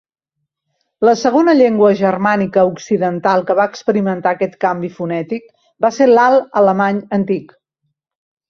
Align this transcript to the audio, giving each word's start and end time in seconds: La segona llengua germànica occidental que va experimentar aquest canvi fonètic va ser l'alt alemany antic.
La 1.07 1.11
segona 1.23 1.53
llengua 1.59 1.91
germànica 1.99 2.63
occidental 2.71 3.45
que 3.51 3.57
va 3.61 3.67
experimentar 3.73 4.33
aquest 4.33 4.57
canvi 4.65 4.91
fonètic 4.97 5.47
va 5.87 5.95
ser 5.99 6.09
l'alt 6.15 6.61
alemany 6.63 7.07
antic. 7.21 7.55